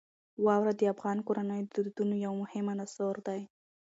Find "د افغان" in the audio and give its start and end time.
0.77-1.17